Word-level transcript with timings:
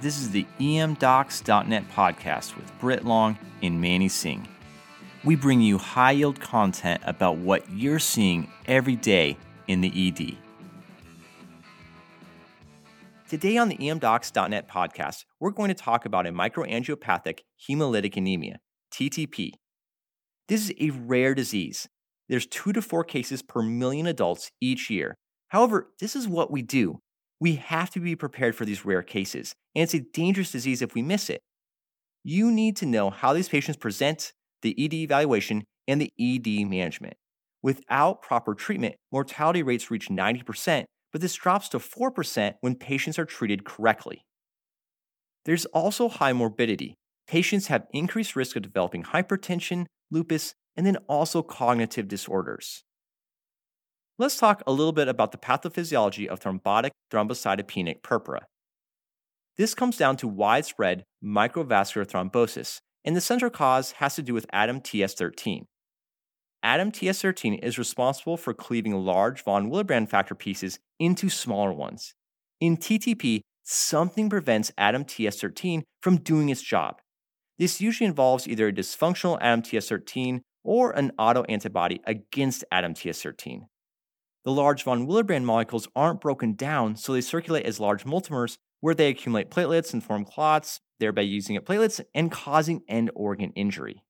This 0.00 0.18
is 0.18 0.30
the 0.30 0.46
emdocs.net 0.58 1.90
podcast 1.90 2.56
with 2.56 2.72
Brit 2.80 3.04
Long 3.04 3.36
and 3.62 3.82
Manny 3.82 4.08
Singh. 4.08 4.48
We 5.24 5.36
bring 5.36 5.60
you 5.60 5.76
high 5.76 6.12
yield 6.12 6.40
content 6.40 7.02
about 7.04 7.36
what 7.36 7.70
you're 7.70 7.98
seeing 7.98 8.50
every 8.64 8.96
day 8.96 9.36
in 9.68 9.82
the 9.82 9.92
ED. 10.08 10.38
Today 13.28 13.58
on 13.58 13.68
the 13.68 13.76
emdocs.net 13.76 14.70
podcast, 14.70 15.26
we're 15.38 15.50
going 15.50 15.68
to 15.68 15.74
talk 15.74 16.06
about 16.06 16.26
a 16.26 16.32
microangiopathic 16.32 17.40
hemolytic 17.68 18.16
anemia, 18.16 18.60
TTP. 18.90 19.52
This 20.48 20.70
is 20.70 20.74
a 20.80 20.88
rare 20.98 21.34
disease. 21.34 21.86
There's 22.30 22.46
two 22.46 22.72
to 22.72 22.80
four 22.80 23.04
cases 23.04 23.42
per 23.42 23.60
million 23.60 24.06
adults 24.06 24.50
each 24.62 24.88
year. 24.88 25.14
However, 25.48 25.90
this 26.00 26.16
is 26.16 26.26
what 26.26 26.50
we 26.50 26.62
do. 26.62 27.00
We 27.40 27.54
have 27.56 27.90
to 27.90 28.00
be 28.00 28.16
prepared 28.16 28.54
for 28.54 28.66
these 28.66 28.84
rare 28.84 29.02
cases, 29.02 29.54
and 29.74 29.82
it's 29.82 29.94
a 29.94 30.00
dangerous 30.00 30.52
disease 30.52 30.82
if 30.82 30.94
we 30.94 31.02
miss 31.02 31.30
it. 31.30 31.40
You 32.22 32.50
need 32.50 32.76
to 32.76 32.86
know 32.86 33.08
how 33.08 33.32
these 33.32 33.48
patients 33.48 33.78
present, 33.78 34.32
the 34.60 34.74
ED 34.78 34.92
evaluation, 34.92 35.64
and 35.88 36.00
the 36.00 36.12
ED 36.20 36.68
management. 36.68 37.14
Without 37.62 38.20
proper 38.20 38.54
treatment, 38.54 38.96
mortality 39.10 39.62
rates 39.62 39.90
reach 39.90 40.08
90%, 40.08 40.84
but 41.12 41.20
this 41.20 41.34
drops 41.34 41.68
to 41.70 41.78
4% 41.78 42.54
when 42.60 42.74
patients 42.74 43.18
are 43.18 43.24
treated 43.24 43.64
correctly. 43.64 44.22
There's 45.46 45.64
also 45.66 46.08
high 46.08 46.34
morbidity. 46.34 46.94
Patients 47.26 47.68
have 47.68 47.86
increased 47.92 48.36
risk 48.36 48.56
of 48.56 48.62
developing 48.62 49.04
hypertension, 49.04 49.86
lupus, 50.10 50.54
and 50.76 50.86
then 50.86 50.98
also 51.08 51.42
cognitive 51.42 52.06
disorders. 52.06 52.82
Let's 54.20 54.36
talk 54.36 54.62
a 54.66 54.72
little 54.72 54.92
bit 54.92 55.08
about 55.08 55.32
the 55.32 55.38
pathophysiology 55.38 56.26
of 56.26 56.40
thrombotic 56.40 56.90
thrombocytopenic 57.10 58.02
purpura. 58.02 58.42
This 59.56 59.74
comes 59.74 59.96
down 59.96 60.18
to 60.18 60.28
widespread 60.28 61.04
microvascular 61.24 62.04
thrombosis, 62.04 62.80
and 63.02 63.16
the 63.16 63.22
central 63.22 63.50
cause 63.50 63.92
has 63.92 64.16
to 64.16 64.22
do 64.22 64.34
with 64.34 64.46
ADAMTS13. 64.52 65.62
ADAMTS13 66.62 67.60
is 67.62 67.78
responsible 67.78 68.36
for 68.36 68.52
cleaving 68.52 68.92
large 68.92 69.42
von 69.42 69.70
Willebrand 69.70 70.10
factor 70.10 70.34
pieces 70.34 70.78
into 70.98 71.30
smaller 71.30 71.72
ones. 71.72 72.12
In 72.60 72.76
TTP, 72.76 73.40
something 73.62 74.28
prevents 74.28 74.70
ADAMTS13 74.72 75.80
from 76.02 76.18
doing 76.18 76.50
its 76.50 76.60
job. 76.60 77.00
This 77.58 77.80
usually 77.80 78.06
involves 78.06 78.46
either 78.46 78.68
a 78.68 78.72
dysfunctional 78.72 79.40
ADAMTS13 79.40 80.42
or 80.62 80.90
an 80.90 81.10
autoantibody 81.18 82.00
against 82.04 82.64
ADAMTS13. 82.70 83.62
The 84.44 84.52
large 84.52 84.84
von 84.84 85.06
Willebrand 85.06 85.44
molecules 85.44 85.88
aren't 85.94 86.20
broken 86.20 86.54
down, 86.54 86.96
so 86.96 87.12
they 87.12 87.20
circulate 87.20 87.66
as 87.66 87.78
large 87.78 88.04
multimers 88.04 88.56
where 88.80 88.94
they 88.94 89.08
accumulate 89.08 89.50
platelets 89.50 89.92
and 89.92 90.02
form 90.02 90.24
clots, 90.24 90.80
thereby 90.98 91.22
using 91.22 91.56
up 91.56 91.66
platelets 91.66 92.00
and 92.14 92.32
causing 92.32 92.82
end 92.88 93.10
organ 93.14 93.52
injury. 93.54 94.02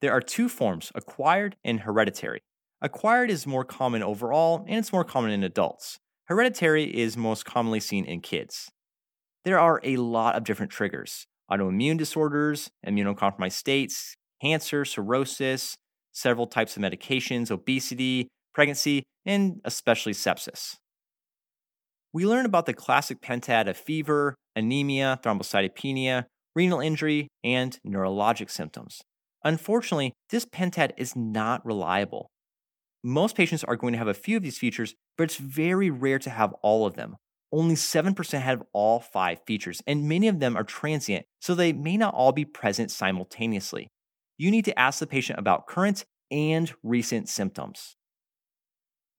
There 0.00 0.12
are 0.12 0.20
two 0.20 0.48
forms, 0.48 0.90
acquired 0.94 1.56
and 1.64 1.80
hereditary. 1.80 2.40
Acquired 2.80 3.30
is 3.30 3.46
more 3.46 3.64
common 3.64 4.02
overall, 4.02 4.64
and 4.66 4.78
it's 4.78 4.92
more 4.92 5.04
common 5.04 5.30
in 5.30 5.42
adults. 5.42 5.98
Hereditary 6.24 6.84
is 6.84 7.16
most 7.16 7.44
commonly 7.44 7.80
seen 7.80 8.04
in 8.04 8.20
kids. 8.20 8.70
There 9.44 9.58
are 9.58 9.80
a 9.84 9.96
lot 9.96 10.34
of 10.34 10.44
different 10.44 10.72
triggers 10.72 11.26
autoimmune 11.50 11.96
disorders, 11.96 12.70
immunocompromised 12.84 13.52
states, 13.52 14.16
cancer, 14.42 14.84
cirrhosis, 14.84 15.76
several 16.12 16.46
types 16.46 16.76
of 16.76 16.82
medications, 16.82 17.50
obesity, 17.50 18.28
pregnancy, 18.56 19.02
and 19.26 19.60
especially 19.66 20.14
sepsis. 20.14 20.76
We 22.14 22.24
learn 22.24 22.46
about 22.46 22.64
the 22.64 22.72
classic 22.72 23.20
pentad 23.20 23.68
of 23.68 23.76
fever, 23.76 24.34
anemia, 24.56 25.20
thrombocytopenia, 25.22 26.24
renal 26.54 26.80
injury, 26.80 27.28
and 27.44 27.78
neurologic 27.86 28.50
symptoms. 28.50 29.02
Unfortunately, 29.44 30.14
this 30.30 30.46
pentad 30.46 30.92
is 30.96 31.14
not 31.14 31.64
reliable. 31.66 32.30
Most 33.04 33.36
patients 33.36 33.62
are 33.62 33.76
going 33.76 33.92
to 33.92 33.98
have 33.98 34.08
a 34.08 34.14
few 34.14 34.38
of 34.38 34.42
these 34.42 34.56
features, 34.56 34.94
but 35.18 35.24
it's 35.24 35.36
very 35.36 35.90
rare 35.90 36.18
to 36.18 36.30
have 36.30 36.54
all 36.62 36.86
of 36.86 36.94
them. 36.94 37.16
Only 37.52 37.74
7% 37.74 38.40
have 38.40 38.62
all 38.72 39.00
five 39.00 39.40
features, 39.46 39.82
and 39.86 40.08
many 40.08 40.28
of 40.28 40.40
them 40.40 40.56
are 40.56 40.64
transient, 40.64 41.26
so 41.42 41.54
they 41.54 41.74
may 41.74 41.98
not 41.98 42.14
all 42.14 42.32
be 42.32 42.46
present 42.46 42.90
simultaneously. 42.90 43.88
You 44.38 44.50
need 44.50 44.64
to 44.64 44.78
ask 44.78 44.98
the 44.98 45.06
patient 45.06 45.38
about 45.38 45.66
current 45.66 46.06
and 46.30 46.72
recent 46.82 47.28
symptoms. 47.28 47.95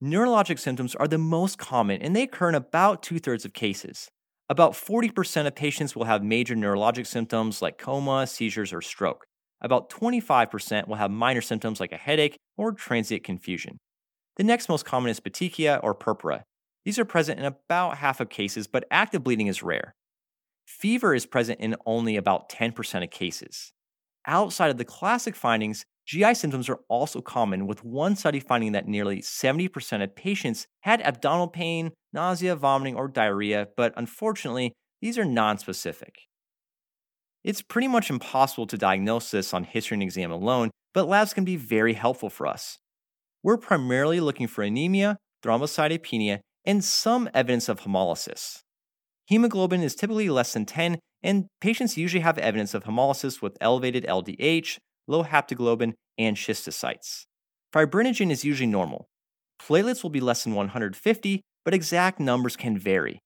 Neurologic 0.04 0.60
symptoms 0.60 0.94
are 0.94 1.08
the 1.08 1.18
most 1.18 1.58
common, 1.58 2.04
and 2.04 2.16
they 2.16 2.22
occur 2.22 2.50
in 2.50 2.56
about 2.56 3.02
two 3.02 3.18
thirds 3.18 3.46
of 3.46 3.54
cases. 3.54 4.10
About 4.48 4.74
40% 4.74 5.48
of 5.48 5.56
patients 5.56 5.96
will 5.96 6.06
have 6.06 6.24
major 6.24 6.54
neurologic 6.54 7.08
symptoms 7.08 7.64
like 7.64 7.80
coma, 7.80 8.28
seizures, 8.28 8.72
or 8.72 8.82
stroke. 8.82 9.26
About 9.60 9.90
25% 9.90 10.88
will 10.88 10.98
have 10.98 11.10
minor 11.10 11.42
symptoms 11.42 11.80
like 11.80 11.92
a 11.92 11.98
headache 11.98 12.38
or 12.58 12.74
transient 12.74 13.24
confusion. 13.24 13.80
The 14.36 14.44
next 14.44 14.70
most 14.70 14.86
common 14.86 15.10
is 15.10 15.20
petechia 15.20 15.80
or 15.82 15.96
purpura. 15.96 16.44
These 16.86 17.00
are 17.00 17.06
present 17.06 17.40
in 17.40 17.46
about 17.46 17.98
half 17.98 18.20
of 18.20 18.30
cases, 18.30 18.68
but 18.68 18.86
active 18.92 19.24
bleeding 19.24 19.48
is 19.48 19.64
rare. 19.64 19.96
Fever 20.68 21.16
is 21.16 21.26
present 21.26 21.60
in 21.60 21.76
only 21.88 22.18
about 22.18 22.50
10% 22.50 23.04
of 23.04 23.10
cases. 23.10 23.72
Outside 24.28 24.70
of 24.70 24.78
the 24.78 24.86
classic 24.86 25.36
findings, 25.36 25.86
GI 26.08 26.36
symptoms 26.36 26.70
are 26.70 26.80
also 26.88 27.20
common, 27.20 27.68
with 27.68 27.84
one 27.84 28.16
study 28.16 28.40
finding 28.40 28.72
that 28.72 28.88
nearly 28.88 29.22
70% 29.22 30.02
of 30.02 30.16
patients 30.16 30.66
had 30.82 31.02
abdominal 31.02 31.50
pain, 31.50 31.92
nausea, 32.14 32.56
vomiting, 32.56 32.96
or 32.96 33.10
diarrhea, 33.10 33.68
but 33.76 33.94
unfortunately, 33.98 34.72
these 35.02 35.18
are 35.18 35.26
nonspecific. 35.26 36.16
It's 37.44 37.62
pretty 37.62 37.90
much 37.90 38.10
impossible 38.10 38.68
to 38.68 38.78
diagnose 38.78 39.32
this 39.32 39.54
on 39.54 39.66
history 39.66 39.96
and 39.96 40.04
exam 40.04 40.32
alone, 40.32 40.72
but 40.94 41.10
labs 41.10 41.34
can 41.34 41.44
be 41.44 41.58
very 41.58 41.94
helpful 41.94 42.30
for 42.30 42.48
us. 42.48 42.78
We're 43.44 43.58
primarily 43.58 44.22
looking 44.22 44.48
for 44.48 44.64
anemia, 44.64 45.18
thrombocytopenia, 45.44 46.40
and 46.66 46.84
some 46.84 47.30
evidence 47.34 47.68
of 47.68 47.82
hemolysis. 47.82 48.62
Hemoglobin 49.26 49.82
is 49.82 49.94
typically 49.94 50.30
less 50.30 50.54
than 50.54 50.66
10, 50.66 51.00
and 51.22 51.48
patients 51.60 51.98
usually 51.98 52.22
have 52.22 52.38
evidence 52.38 52.74
of 52.74 52.86
hemolysis 52.86 53.42
with 53.42 53.58
elevated 53.60 54.06
LDH, 54.06 54.78
low 55.08 55.24
haptoglobin, 55.24 55.94
and 56.18 56.36
schistocytes. 56.36 57.26
Fibrinogen 57.74 58.32
is 58.32 58.44
usually 58.44 58.68
normal. 58.68 59.08
Platelets 59.62 60.04
will 60.04 60.10
be 60.10 60.20
less 60.20 60.44
than 60.44 60.56
150, 60.56 61.42
but 61.66 61.74
exact 61.74 62.20
numbers 62.20 62.56
can 62.56 62.78
vary. 62.78 63.20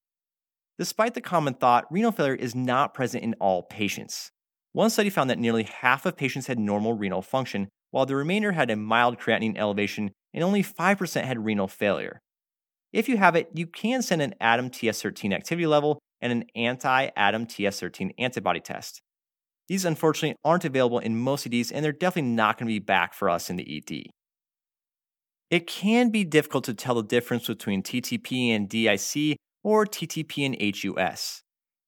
Despite 0.79 1.13
the 1.13 1.21
common 1.21 1.53
thought, 1.53 1.91
renal 1.91 2.11
failure 2.11 2.35
is 2.35 2.55
not 2.55 2.93
present 2.93 3.23
in 3.23 3.35
all 3.39 3.63
patients. 3.63 4.31
One 4.73 4.89
study 4.89 5.09
found 5.09 5.29
that 5.29 5.39
nearly 5.39 5.63
half 5.63 6.05
of 6.05 6.17
patients 6.17 6.47
had 6.47 6.57
normal 6.57 6.93
renal 6.93 7.21
function, 7.21 7.69
while 7.91 8.05
the 8.05 8.15
remainder 8.15 8.53
had 8.53 8.71
a 8.71 8.75
mild 8.75 9.19
creatinine 9.19 9.57
elevation 9.57 10.11
and 10.33 10.43
only 10.43 10.63
5% 10.63 11.23
had 11.23 11.45
renal 11.45 11.67
failure. 11.67 12.21
If 12.93 13.07
you 13.07 13.17
have 13.17 13.35
it, 13.35 13.49
you 13.53 13.67
can 13.67 14.01
send 14.01 14.21
an 14.21 14.33
ADAMTS13 14.41 15.33
activity 15.33 15.67
level 15.67 15.99
and 16.21 16.31
an 16.31 16.45
anti 16.55 17.09
ADAMTS13 17.09 18.11
antibody 18.17 18.59
test. 18.59 19.01
These 19.71 19.85
unfortunately 19.85 20.35
aren't 20.43 20.65
available 20.65 20.99
in 20.99 21.17
most 21.17 21.47
EDs, 21.47 21.71
and 21.71 21.81
they're 21.81 21.93
definitely 21.93 22.31
not 22.31 22.57
going 22.57 22.67
to 22.67 22.73
be 22.73 22.79
back 22.79 23.13
for 23.13 23.29
us 23.29 23.49
in 23.49 23.55
the 23.55 23.77
ED. 23.77 24.07
It 25.49 25.65
can 25.65 26.09
be 26.09 26.25
difficult 26.25 26.65
to 26.65 26.73
tell 26.73 26.95
the 26.95 27.03
difference 27.03 27.47
between 27.47 27.81
TTP 27.81 28.49
and 28.49 28.67
DIC 28.67 29.37
or 29.63 29.85
TTP 29.85 30.45
and 30.45 30.75
HUS. 30.75 31.43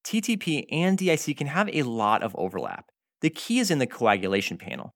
TTP 0.06 0.64
and 0.72 0.98
DIC 0.98 1.36
can 1.36 1.48
have 1.48 1.70
a 1.74 1.84
lot 1.84 2.24
of 2.24 2.34
overlap. 2.38 2.86
The 3.20 3.30
key 3.30 3.60
is 3.60 3.70
in 3.70 3.80
the 3.80 3.86
coagulation 3.86 4.58
panel. 4.58 4.92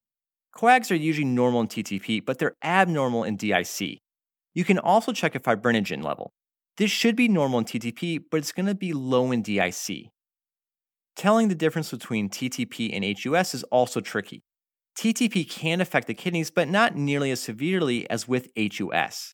Coags 0.55 0.89
are 0.89 0.95
usually 0.95 1.25
normal 1.25 1.59
in 1.59 1.67
TTP, 1.67 2.25
but 2.25 2.39
they're 2.39 2.55
abnormal 2.63 3.25
in 3.25 3.35
DIC. 3.35 3.99
You 4.53 4.63
can 4.63 4.79
also 4.79 5.11
check 5.11 5.35
a 5.35 5.41
fibrinogen 5.41 6.05
level. 6.05 6.31
This 6.77 6.89
should 6.89 7.17
be 7.17 7.27
normal 7.27 7.59
in 7.59 7.65
TTP, 7.65 8.21
but 8.31 8.37
it's 8.37 8.53
going 8.53 8.67
to 8.67 8.75
be 8.75 8.93
low 8.93 9.33
in 9.33 9.41
DIC. 9.41 10.07
Telling 11.17 11.47
the 11.47 11.55
difference 11.55 11.89
between 11.89 12.29
TTP 12.29 12.91
and 12.93 13.03
HUS 13.03 13.55
is 13.55 13.63
also 13.63 14.01
tricky. 14.01 14.43
TTP 14.99 15.49
can 15.49 15.81
affect 15.81 16.05
the 16.05 16.13
kidneys, 16.13 16.51
but 16.51 16.69
not 16.69 16.95
nearly 16.95 17.31
as 17.31 17.39
severely 17.39 18.07
as 18.07 18.27
with 18.27 18.49
HUS. 18.55 19.33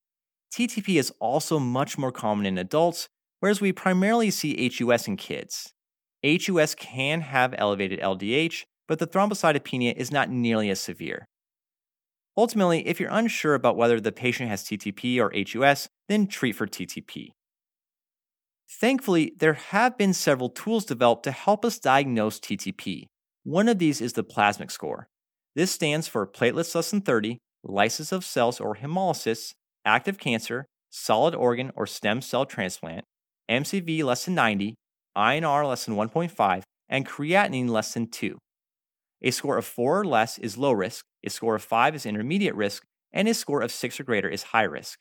TTP 0.56 0.98
is 0.98 1.12
also 1.20 1.60
much 1.60 1.98
more 1.98 2.14
common 2.14 2.46
in 2.46 2.58
adults, 2.58 3.10
whereas 3.42 3.60
we 3.60 3.74
primarily 3.74 4.32
see 4.32 4.70
HUS 4.70 5.10
in 5.10 5.18
kids. 5.18 5.74
HUS 6.26 6.74
can 6.76 7.20
have 7.20 7.54
elevated 7.58 8.00
LDH, 8.00 8.64
but 8.88 9.00
the 9.00 9.08
thrombocytopenia 9.08 9.94
is 9.94 10.10
not 10.10 10.30
nearly 10.30 10.70
as 10.70 10.80
severe. 10.80 11.28
Ultimately, 12.38 12.88
if 12.88 12.98
you're 13.02 13.10
unsure 13.12 13.56
about 13.56 13.76
whether 13.76 14.00
the 14.00 14.14
patient 14.14 14.48
has 14.48 14.64
TTP 14.64 15.20
or 15.20 15.34
HUS, 15.36 15.90
then 16.08 16.28
treat 16.28 16.54
for 16.54 16.66
TTP. 16.66 17.32
Thankfully, 18.70 19.34
there 19.38 19.54
have 19.54 19.98
been 19.98 20.14
several 20.14 20.50
tools 20.50 20.86
developed 20.86 21.24
to 21.24 21.32
help 21.32 21.64
us 21.64 21.80
diagnose 21.80 22.40
TTP. 22.40 23.06
One 23.44 23.68
of 23.68 23.80
these 23.80 24.02
is 24.02 24.14
the 24.14 24.24
plasmic 24.24 24.72
score. 24.72 25.08
This 25.56 25.72
stands 25.72 26.08
for 26.08 26.26
platelets 26.26 26.74
less 26.74 26.92
than 26.92 27.02
30, 27.02 27.38
lysis 27.64 28.12
of 28.12 28.26
cells 28.26 28.60
or 28.60 28.76
hemolysis, 28.76 29.54
active 29.86 30.18
cancer, 30.18 30.66
solid 30.90 31.36
organ 31.36 31.72
or 31.76 31.86
stem 31.86 32.22
cell 32.22 32.46
transplant, 32.46 33.04
MCV 33.50 34.04
less 34.04 34.26
than 34.26 34.36
90, 34.36 34.76
INR 35.18 35.68
less 35.68 35.86
than 35.86 35.96
1.5, 35.96 36.64
and 36.90 37.08
creatinine 37.08 37.70
less 37.70 37.94
than 37.94 38.08
2. 38.08 38.38
A 39.22 39.32
score 39.32 39.58
of 39.58 39.66
4 39.66 40.02
or 40.02 40.06
less 40.06 40.38
is 40.38 40.58
low 40.58 40.72
risk, 40.72 41.06
a 41.26 41.30
score 41.30 41.56
of 41.56 41.64
5 41.64 41.96
is 41.96 42.06
intermediate 42.06 42.56
risk, 42.56 42.84
and 43.12 43.28
a 43.28 43.34
score 43.34 43.62
of 43.62 43.72
6 43.72 44.00
or 44.00 44.04
greater 44.04 44.30
is 44.30 44.44
high 44.44 44.64
risk. 44.64 45.00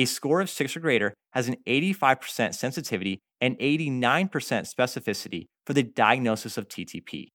A 0.00 0.06
score 0.06 0.40
of 0.40 0.48
6 0.48 0.78
or 0.78 0.80
greater 0.80 1.12
has 1.32 1.46
an 1.46 1.56
85% 1.68 2.54
sensitivity 2.54 3.18
and 3.38 3.58
89% 3.58 4.30
specificity 4.30 5.44
for 5.66 5.74
the 5.74 5.82
diagnosis 5.82 6.56
of 6.56 6.68
TTP. 6.68 7.26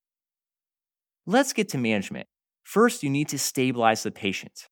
Let's 1.27 1.53
get 1.53 1.69
to 1.69 1.77
management. 1.77 2.25
First, 2.63 3.03
you 3.03 3.11
need 3.11 3.27
to 3.29 3.37
stabilize 3.37 4.01
the 4.01 4.09
patient. 4.09 4.65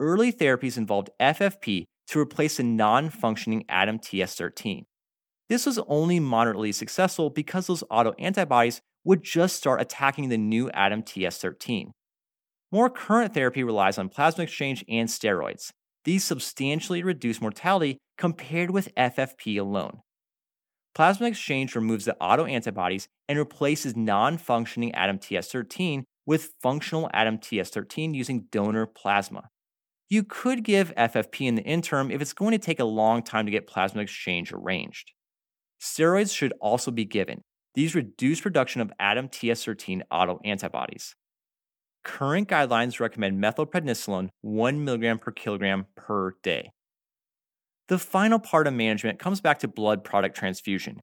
Early 0.00 0.32
therapies 0.32 0.76
involved 0.76 1.10
FFP 1.22 1.84
to 2.08 2.18
replace 2.18 2.58
a 2.58 2.64
non 2.64 3.10
functioning 3.10 3.64
ADAMTS13. 3.70 4.82
This 5.48 5.66
was 5.66 5.78
only 5.86 6.18
moderately 6.18 6.72
successful 6.72 7.30
because 7.30 7.68
those 7.68 7.84
autoantibodies 7.92 8.80
would 9.04 9.22
just 9.22 9.54
start 9.54 9.80
attacking 9.80 10.30
the 10.30 10.36
new 10.36 10.68
ADAMTS13. 10.70 11.92
More 12.72 12.90
current 12.90 13.34
therapy 13.34 13.62
relies 13.62 13.98
on 13.98 14.08
plasma 14.08 14.42
exchange 14.42 14.84
and 14.88 15.08
steroids. 15.08 15.70
These 16.06 16.22
substantially 16.22 17.02
reduce 17.02 17.40
mortality 17.40 17.98
compared 18.16 18.70
with 18.70 18.94
FFP 18.94 19.58
alone. 19.58 20.02
Plasma 20.94 21.26
exchange 21.26 21.74
removes 21.74 22.04
the 22.04 22.16
autoantibodies 22.22 23.08
and 23.28 23.36
replaces 23.38 23.96
non 23.96 24.38
functioning 24.38 24.92
ADAMTS13 24.92 26.04
with 26.24 26.52
functional 26.62 27.10
ADAMTS13 27.12 28.14
using 28.14 28.46
donor 28.52 28.86
plasma. 28.86 29.48
You 30.08 30.22
could 30.22 30.62
give 30.62 30.94
FFP 30.94 31.48
in 31.48 31.56
the 31.56 31.64
interim 31.64 32.12
if 32.12 32.22
it's 32.22 32.32
going 32.32 32.52
to 32.52 32.58
take 32.58 32.78
a 32.78 32.84
long 32.84 33.24
time 33.24 33.44
to 33.44 33.50
get 33.50 33.66
plasma 33.66 34.00
exchange 34.00 34.52
arranged. 34.52 35.10
Steroids 35.82 36.32
should 36.32 36.52
also 36.60 36.92
be 36.92 37.04
given. 37.04 37.42
These 37.74 37.96
reduce 37.96 38.40
production 38.40 38.80
of 38.80 38.92
ADAMTS13 39.00 40.02
autoantibodies. 40.12 41.14
Current 42.06 42.48
guidelines 42.48 43.00
recommend 43.00 43.42
methylprednisolone 43.42 44.28
1 44.42 44.86
mg 44.86 45.20
per 45.20 45.32
kilogram 45.32 45.86
per 45.96 46.36
day. 46.44 46.70
The 47.88 47.98
final 47.98 48.38
part 48.38 48.68
of 48.68 48.74
management 48.74 49.18
comes 49.18 49.40
back 49.40 49.58
to 49.58 49.68
blood 49.68 50.04
product 50.04 50.36
transfusion. 50.36 51.00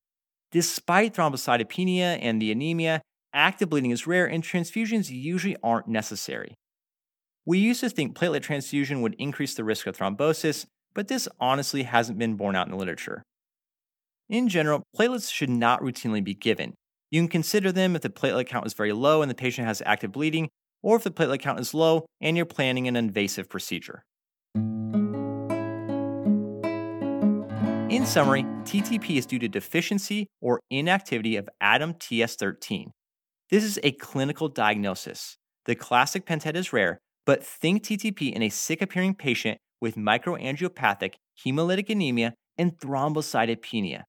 Despite 0.53 1.13
thrombocytopenia 1.13 2.19
and 2.21 2.41
the 2.41 2.53
anemia, 2.53 3.01
active 3.33 3.69
bleeding 3.69 3.91
is 3.91 4.07
rare 4.07 4.25
and 4.25 4.41
transfusions 4.43 5.09
usually 5.09 5.57
aren't 5.61 5.89
necessary. 5.89 6.55
We 7.45 7.59
used 7.59 7.81
to 7.81 7.89
think 7.89 8.17
platelet 8.17 8.41
transfusion 8.41 9.01
would 9.01 9.15
increase 9.19 9.55
the 9.55 9.65
risk 9.65 9.85
of 9.87 9.97
thrombosis, 9.97 10.65
but 10.93 11.09
this 11.09 11.27
honestly 11.37 11.83
hasn't 11.83 12.17
been 12.17 12.35
borne 12.35 12.55
out 12.55 12.67
in 12.67 12.71
the 12.71 12.77
literature. 12.77 13.23
In 14.29 14.47
general, 14.47 14.83
platelets 14.97 15.29
should 15.29 15.49
not 15.49 15.81
routinely 15.81 16.23
be 16.23 16.33
given. 16.33 16.75
You 17.11 17.19
can 17.21 17.27
consider 17.27 17.73
them 17.73 17.97
if 17.97 18.03
the 18.03 18.09
platelet 18.09 18.47
count 18.47 18.65
is 18.65 18.73
very 18.73 18.93
low 18.93 19.21
and 19.21 19.29
the 19.29 19.35
patient 19.35 19.67
has 19.67 19.83
active 19.85 20.13
bleeding, 20.13 20.47
or 20.83 20.97
if 20.97 21.03
the 21.03 21.09
platelet 21.09 21.39
count 21.39 21.59
is 21.59 21.73
low 21.73 22.05
and 22.21 22.37
you're 22.37 22.45
planning 22.45 22.87
an 22.87 22.95
invasive 22.95 23.49
procedure. 23.49 24.03
In 27.89 28.05
summary, 28.05 28.43
TTP 28.63 29.17
is 29.17 29.25
due 29.25 29.39
to 29.39 29.47
deficiency 29.47 30.27
or 30.41 30.59
inactivity 30.69 31.37
of 31.37 31.47
ADAMTS13. 31.61 32.87
This 33.49 33.63
is 33.63 33.79
a 33.83 33.91
clinical 33.93 34.49
diagnosis. 34.49 35.37
The 35.65 35.75
classic 35.75 36.25
pentad 36.25 36.55
is 36.55 36.73
rare, 36.73 36.99
but 37.25 37.43
think 37.43 37.83
TTP 37.83 38.33
in 38.33 38.41
a 38.41 38.49
sick 38.49 38.81
appearing 38.81 39.15
patient 39.15 39.59
with 39.79 39.95
microangiopathic 39.95 41.13
hemolytic 41.45 41.89
anemia 41.89 42.33
and 42.57 42.77
thrombocytopenia. 42.79 44.03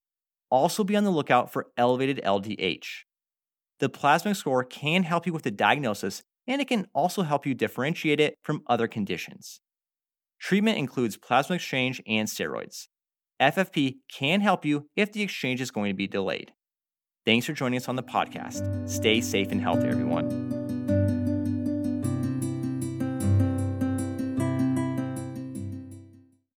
Also, 0.50 0.84
be 0.84 0.96
on 0.96 1.04
the 1.04 1.10
lookout 1.10 1.52
for 1.52 1.66
elevated 1.76 2.20
LDH. 2.24 2.86
The 3.80 3.90
plasmic 3.90 4.36
score 4.36 4.64
can 4.64 5.02
help 5.02 5.26
you 5.26 5.32
with 5.32 5.42
the 5.42 5.50
diagnosis, 5.50 6.22
and 6.46 6.60
it 6.60 6.68
can 6.68 6.86
also 6.94 7.22
help 7.22 7.46
you 7.46 7.54
differentiate 7.54 8.20
it 8.20 8.38
from 8.42 8.62
other 8.66 8.86
conditions. 8.86 9.60
Treatment 10.40 10.78
includes 10.78 11.16
plasma 11.16 11.56
exchange 11.56 12.02
and 12.06 12.28
steroids. 12.28 12.88
FFP 13.40 13.96
can 14.12 14.40
help 14.40 14.64
you 14.64 14.88
if 14.96 15.12
the 15.12 15.22
exchange 15.22 15.60
is 15.60 15.70
going 15.70 15.90
to 15.90 15.96
be 15.96 16.06
delayed. 16.06 16.52
Thanks 17.24 17.46
for 17.46 17.52
joining 17.52 17.78
us 17.78 17.88
on 17.88 17.96
the 17.96 18.02
podcast. 18.02 18.88
Stay 18.88 19.20
safe 19.20 19.50
and 19.50 19.60
healthy, 19.60 19.88
everyone. 19.88 20.53